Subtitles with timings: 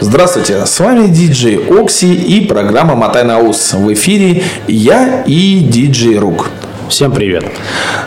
[0.00, 3.72] Здравствуйте, с вами диджей Окси и программа Мотай на ус.
[3.72, 6.50] В эфире я и диджей Рук.
[6.90, 7.44] Всем привет.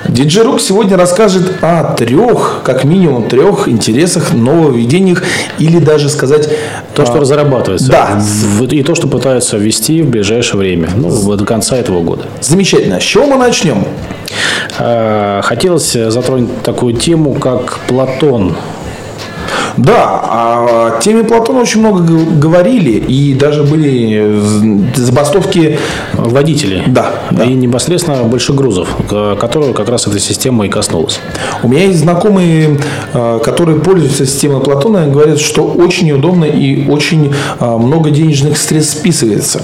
[0.08, 5.24] Диджей Рук сегодня расскажет о трех, как минимум трех интересах, нововведениях
[5.58, 6.50] или даже сказать...
[6.94, 7.90] То, что а, разрабатывается.
[7.90, 8.22] Да.
[8.70, 12.26] И то, что пытаются ввести в ближайшее время, ну, до конца этого года.
[12.40, 13.00] Замечательно.
[13.00, 13.84] С чего мы начнем?
[14.78, 18.56] А, хотелось затронуть такую тему, как Платон
[19.84, 24.40] да, о теме Платона очень много говорили, и даже были
[24.96, 25.80] забастовки
[26.14, 26.84] водителей.
[26.88, 27.46] Да, да.
[27.46, 31.20] И непосредственно больше грузов, которого как раз эта система и коснулась.
[31.64, 32.78] У меня есть знакомые,
[33.14, 38.98] э, которые пользуются системой Платона, говорят, что очень удобно и очень э, много денежных средств
[38.98, 39.62] списывается.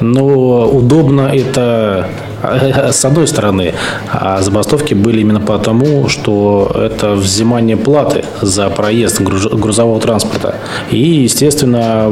[0.00, 2.08] Но удобно это
[2.92, 3.74] с одной стороны,
[4.10, 10.56] а забастовки были именно потому, что это взимание платы за проезд грузового транспорта.
[10.90, 12.06] И, естественно,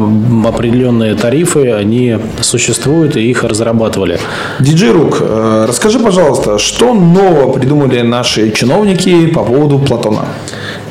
[0.47, 4.19] определенные тарифы, они существуют, и их разрабатывали.
[4.61, 10.25] Диджей Рук, э, расскажи, пожалуйста, что нового придумали наши чиновники по поводу Платона?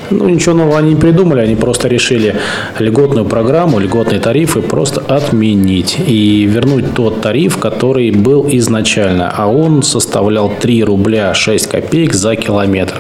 [0.10, 2.36] Ну, ничего нового они не придумали, они просто решили
[2.80, 9.84] льготную программу, льготные тарифы просто отменить и вернуть тот тариф, который был изначально, а он
[9.84, 12.96] составлял 3 рубля 6 копеек за километр.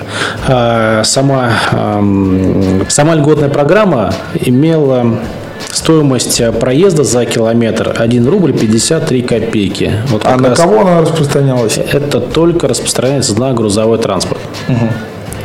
[0.47, 1.51] А сама,
[2.87, 5.19] сама льготная программа имела
[5.71, 9.93] Стоимость проезда за километр 1 рубль 53 копейки.
[10.07, 11.77] Вот а на кого она распространялась?
[11.77, 14.39] Это только распространяется на грузовой транспорт.
[14.67, 14.77] Угу.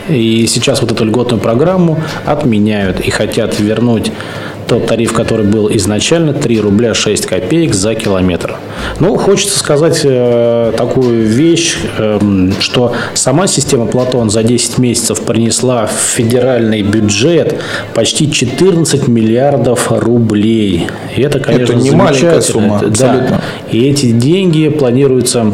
[0.08, 4.12] И сейчас вот эту льготную программу отменяют и хотят вернуть
[4.66, 8.56] тот тариф, который был изначально, 3 рубля 6 копеек за километр.
[9.00, 15.86] Ну, хочется сказать э, такую вещь, э, что сама система Платон за 10 месяцев принесла
[15.86, 17.56] в федеральный бюджет
[17.94, 20.88] почти 14 миллиардов рублей.
[21.16, 23.28] И это, конечно, это не маленькая сумма, абсолютно.
[23.28, 23.40] Да.
[23.70, 25.52] И эти деньги планируются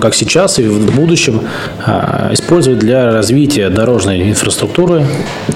[0.00, 1.42] как сейчас и в будущем,
[1.84, 5.06] а, использовать для развития дорожной инфраструктуры.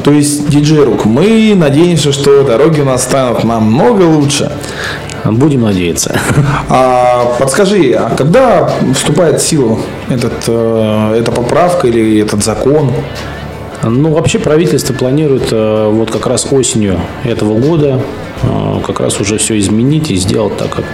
[0.02, 4.50] То есть, диджей Рук, мы надеемся, что дороги у нас станут намного лучше.
[5.24, 6.18] Будем надеяться.
[6.68, 12.92] А, подскажи, а когда вступает в силу этот, э, эта поправка или этот закон?
[13.82, 18.00] Ну, вообще правительство планирует э, вот как раз осенью этого года
[18.42, 20.84] э, как раз уже все изменить и сделать так, как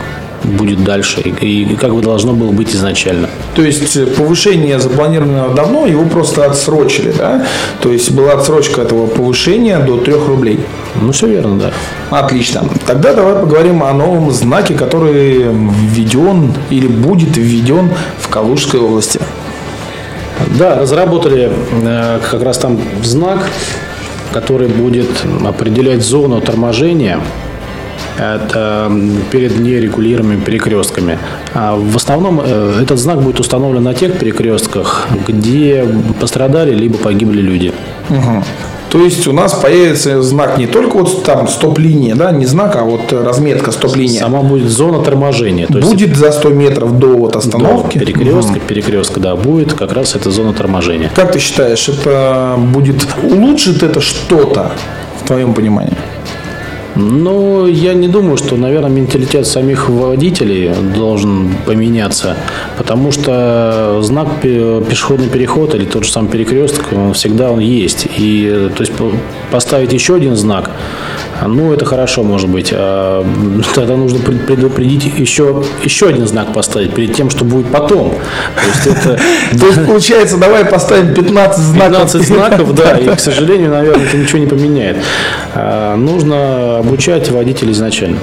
[0.46, 3.28] будет дальше и как бы должно было быть изначально.
[3.54, 7.46] То есть э, повышение запланировано давно, его просто отсрочили, да?
[7.80, 10.60] То есть была отсрочка этого повышения до 3 рублей.
[11.00, 11.72] Ну, все верно, да.
[12.10, 12.64] Отлично.
[12.86, 19.20] Тогда давай поговорим о новом знаке, который введен или будет введен в Калужской области.
[20.58, 21.50] Да, разработали
[21.82, 23.48] э, как раз там знак,
[24.32, 25.08] который будет
[25.44, 27.20] определять зону торможения
[28.18, 28.90] это
[29.30, 31.18] перед нерегулируемыми перекрестками.
[31.54, 35.86] А в основном э, этот знак будет установлен на тех перекрестках, где
[36.20, 37.72] пострадали либо погибли люди.
[38.10, 38.44] Угу.
[38.90, 42.84] То есть у нас появится знак не только вот там стоп-линия, да, не знак, а
[42.84, 44.20] вот разметка стоп-линия.
[44.20, 45.66] Сама будет зона торможения.
[45.66, 47.98] То будет есть, за 100 метров до вот остановки?
[47.98, 48.60] До перекрестка, угу.
[48.66, 51.10] перекрестка, да, будет как раз эта зона торможения.
[51.14, 54.72] Как ты считаешь, это будет улучшит это что-то
[55.20, 55.96] в твоем понимании?
[56.96, 62.36] Ну, я не думаю, что, наверное, менталитет самих водителей должен поменяться,
[62.78, 68.06] потому что знак пешеходный переход или тот же самый перекресток, он всегда он есть.
[68.16, 68.92] И то есть
[69.50, 70.70] поставить еще один знак,
[71.44, 72.70] ну, это хорошо, может быть.
[72.72, 73.24] А,
[73.74, 78.10] тогда нужно предупредить еще, еще один знак поставить перед тем, что будет потом.
[78.10, 79.20] То есть, это...
[79.58, 82.12] То есть получается, давай поставим 15 знаков.
[82.12, 84.96] 15 знаков, да, и, к сожалению, наверное, это ничего не поменяет.
[85.54, 88.18] А, нужно обучать водителей изначально.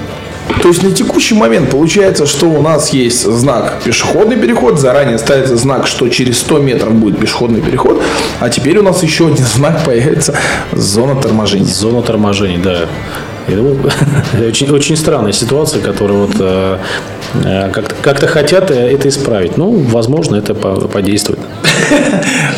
[0.62, 5.56] То есть на текущий момент получается, что у нас есть знак пешеходный переход, заранее ставится
[5.56, 8.02] знак, что через 100 метров будет пешеходный переход,
[8.40, 10.36] а теперь у нас еще один знак появится
[10.72, 11.66] зона торможения.
[11.66, 12.88] Зона торможения, да.
[14.34, 16.78] Это очень, очень странная ситуация, которую вот э,
[17.44, 19.58] э как-то, как-то хотят это исправить.
[19.58, 21.40] Ну, возможно, это подействует.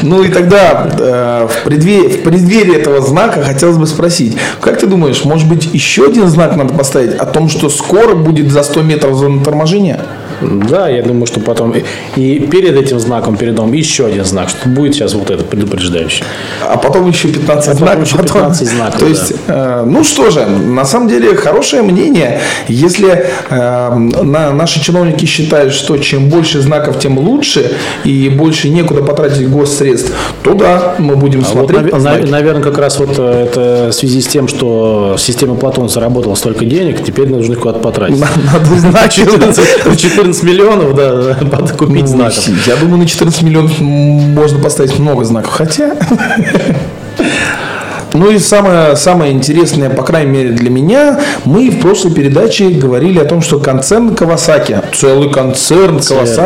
[0.02, 4.88] Ну и тогда э, в, преддверии, в преддверии этого знака хотелось бы спросить, как ты
[4.88, 8.82] думаешь, может быть еще один знак надо поставить о том, что скоро будет за 100
[8.84, 10.02] метров зона торможения?
[10.42, 11.84] Да, я думаю, что потом и-
[12.16, 16.24] и перед этим знаком передом еще один знак, что будет сейчас вот этот предупреждающий.
[16.68, 18.08] А потом еще 15 А потом знаков.
[18.08, 19.10] еще 15 знаков, То да.
[19.12, 22.40] есть, э, ну что же, на самом деле хорошее мнение.
[22.68, 27.72] Если э, на, наши чиновники считают, что чем больше знаков, тем лучше,
[28.04, 30.12] и больше некуда потратить госсредств,
[30.44, 31.94] то да, мы будем А вот, смотреть.
[31.94, 36.36] наве- наверное, как раз вот э, это в связи с тем, что система Платон заработала
[36.36, 38.20] столько денег, теперь нужно их куда-то потратить.
[38.20, 39.18] Надо знать,
[40.25, 42.48] 14, 14 миллионов, да, надо купить Ну, знаков.
[42.66, 45.51] Я думаю, на 14 миллионов можно поставить много знаков.
[45.51, 45.95] Хотя...
[48.13, 53.19] Ну и самое, самое интересное, по крайней мере для меня, мы в прошлой передаче говорили
[53.19, 56.00] о том, что концерн Kawasaki, целый концерн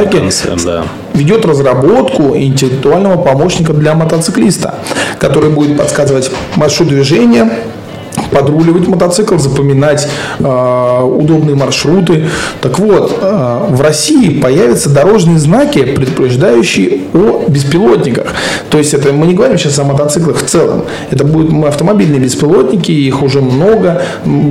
[0.09, 0.83] Концерн, да.
[1.13, 4.73] ведет разработку интеллектуального помощника для мотоциклиста,
[5.19, 7.47] который будет подсказывать маршрут движения,
[8.31, 10.07] подруливать мотоцикл, запоминать
[10.39, 12.25] э, удобные маршруты.
[12.61, 18.27] Так вот, э, в России появятся дорожные знаки, предупреждающие о беспилотниках.
[18.69, 20.83] То есть это мы не говорим сейчас о мотоциклах в целом.
[21.11, 24.01] Это будут автомобильные беспилотники, их уже много.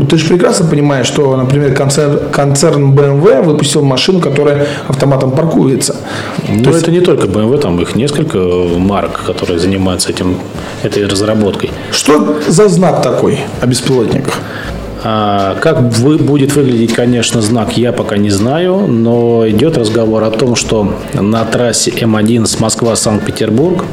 [0.08, 5.96] Ты же прекрасно понимаешь, что, например, концерн, концерн BMW выпустил машину, которая автоматом паркуется.
[6.48, 10.36] Но это не только BMW, там их несколько марок, которые занимаются этим,
[10.82, 11.70] этой разработкой.
[11.90, 14.41] Что за знак такой беспилотниках?
[15.05, 20.31] А как вы, будет выглядеть, конечно, знак, я пока не знаю, но идет разговор о
[20.31, 23.85] том, что на трассе М1 с Москва-Санкт-Петербург,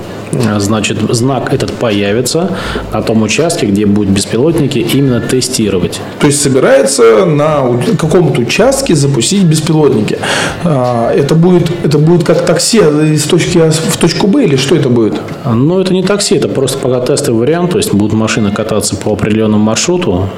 [0.58, 2.50] значит, знак этот появится
[2.92, 6.00] на том участке, где будут беспилотники именно тестировать.
[6.20, 10.18] То есть собирается на каком-то участке запустить беспилотники.
[10.64, 14.76] А, Это будет, это будет как такси из точки А в точку Б или что
[14.76, 15.16] это будет?
[15.46, 19.14] Но это не такси, это просто пока тестовый вариант, то есть будут машины кататься по
[19.14, 20.30] определенному маршруту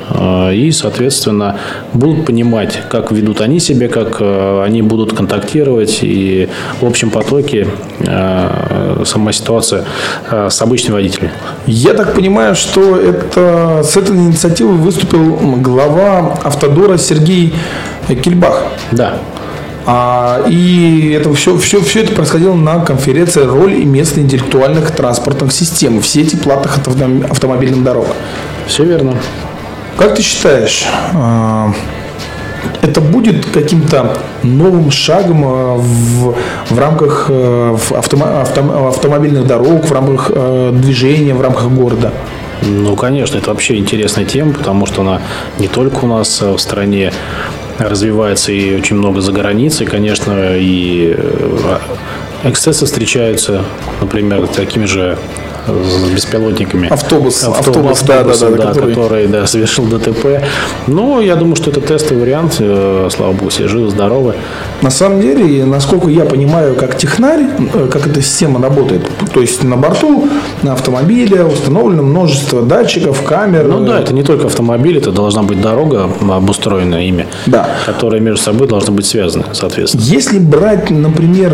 [0.53, 1.57] и, соответственно,
[1.93, 6.49] будут понимать, как ведут они себя, как они будут контактировать и
[6.81, 7.67] в общем потоке
[9.05, 9.85] сама ситуация
[10.29, 11.31] с обычными водителями.
[11.65, 17.53] Я так понимаю, что это с этой инициативой выступил глава Автодора Сергей
[18.23, 18.63] Кельбах.
[18.91, 19.19] Да,
[19.89, 25.53] А, и это все, все, все это происходило на конференции «Роль и место интеллектуальных транспортных
[25.53, 28.07] систем в сети платных автом- автомобильных дорог».
[28.67, 29.15] все верно.
[29.97, 30.83] Как ты считаешь,
[31.15, 31.71] а,
[32.81, 36.35] это будет каким-то новым шагом а, в,
[36.69, 42.11] в рамках э, в автомо- автом- автомобильных дорог, в рамках э, движения, в рамках города?
[42.63, 45.21] Ну, конечно, это вообще интересная тема, потому что она
[45.59, 47.11] не только у нас э, в стране
[47.77, 51.77] развивается и очень много за границей, конечно, и э,
[52.43, 53.63] эксцессы встречаются,
[54.01, 55.17] например, такими же
[55.67, 56.87] с беспилотниками.
[56.89, 60.41] Автобус, Авто- автобус, да, да, автобусом, да, да, который- который да, совершил ДТП.
[60.87, 62.57] Но я думаю, что это тестовый вариант.
[62.59, 64.35] э, Слава богу, все живы, здоровы.
[64.81, 69.01] На самом деле, насколько я понимаю, как технарь, э, как эта система работает,
[69.33, 70.27] то есть на борту
[70.63, 73.67] на автомобиле установлено множество датчиков, камер.
[73.67, 77.67] Ну да, э, это не только автомобиль, это должна быть дорога, обустроенная ими, Да.
[77.85, 80.03] которые между собой должны быть связаны, соответственно.
[80.03, 81.53] Если брать, например,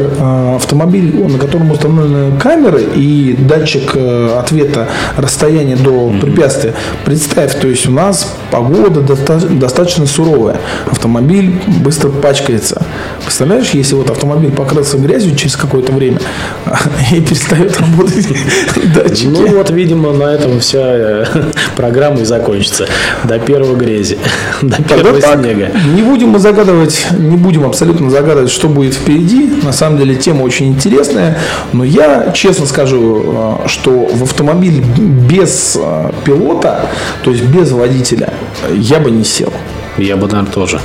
[0.56, 6.74] автомобиль, на котором установлены камеры и датчик э, ответа расстояния до препятствия,
[7.06, 10.58] представь, то есть у нас погода доста- достаточно суровая,
[10.90, 12.82] автомобиль быстро пачкается.
[13.22, 16.20] Представляешь, если вот автомобиль покрылся грязью через какое-то время
[17.12, 18.28] и перестает работать
[18.96, 19.28] датчики.
[19.28, 21.26] Ну вот, видимо, на этом вся э,
[21.76, 22.88] программа и закончится.
[23.24, 24.18] До первого грези,
[24.62, 25.40] до Тогда первого так.
[25.40, 25.72] снега.
[25.96, 29.50] Не будем мы загадывать, не будем абсолютно загадывать, что будет впереди.
[29.64, 31.38] На самом деле тема очень интересная.
[31.72, 36.90] Но я честно скажу, э, что в автомобиль без э, пилота,
[37.24, 38.34] то есть без водителя,
[38.74, 39.54] я бы не сел.
[39.98, 40.80] Я бы, наверное, тоже.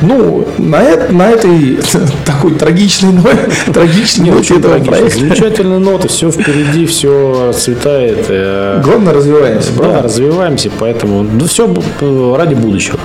[0.00, 1.78] Ну, на, на этой
[2.26, 3.24] такой трагичной, но-
[3.72, 5.18] трагичной ноте этого проекта.
[5.18, 8.26] Замечательные ноты, все впереди, все расцветает.
[8.28, 9.72] э, Главное, развиваемся.
[9.72, 10.02] Да, правда?
[10.02, 11.66] развиваемся, поэтому ну, все
[12.36, 12.98] ради будущего.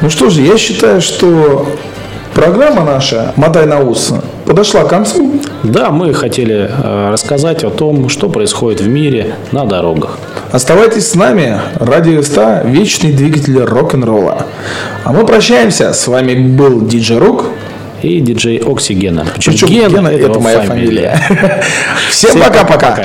[0.00, 1.68] Ну что же, я считаю, что
[2.34, 4.12] программа наша «Мотай на ус»
[4.50, 5.40] подошла к концу.
[5.62, 10.18] Да, мы хотели э, рассказать о том, что происходит в мире на дорогах.
[10.50, 11.60] Оставайтесь с нами.
[11.76, 14.46] Радио СТА– вечный двигатель рок-н-ролла.
[15.04, 15.92] А мы прощаемся.
[15.92, 17.44] С вами был Диджей Рук.
[18.02, 19.26] И диджей Оксигена.
[19.34, 21.20] Причем, Причем Гена Гена– это моя фамилия.
[22.10, 22.90] Всем пока-пока.
[22.90, 23.04] пока.